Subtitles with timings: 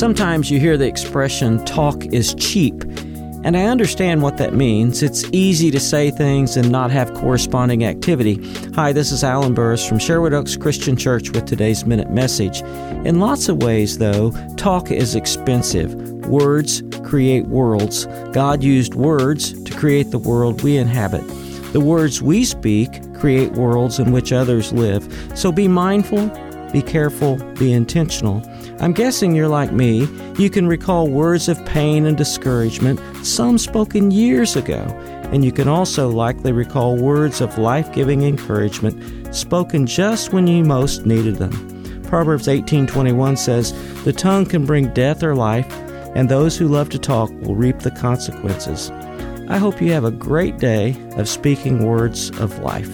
[0.00, 2.84] Sometimes you hear the expression talk is cheap,
[3.44, 5.02] and I understand what that means.
[5.02, 8.42] It's easy to say things and not have corresponding activity.
[8.74, 12.62] Hi, this is Allen Burris from Sherwood Oaks Christian Church with today's Minute Message.
[13.04, 15.92] In lots of ways, though, talk is expensive.
[16.24, 18.06] Words create worlds.
[18.32, 21.28] God used words to create the world we inhabit.
[21.74, 25.06] The words we speak create worlds in which others live.
[25.34, 26.30] So be mindful,
[26.72, 28.42] be careful, be intentional.
[28.80, 30.08] I'm guessing you're like me.
[30.38, 34.82] You can recall words of pain and discouragement, some spoken years ago,
[35.32, 40.64] and you can also likely recall words of life giving encouragement spoken just when you
[40.64, 41.52] most needed them.
[42.04, 43.72] Proverbs 18:21 says,
[44.04, 45.66] "The tongue can bring death or life,
[46.14, 48.90] and those who love to talk will reap the consequences."
[49.48, 52.90] I hope you have a great day of speaking words of life.